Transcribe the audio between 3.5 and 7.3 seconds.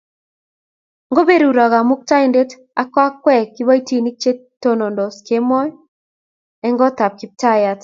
kiboitink che tonondos kemoi eng kotap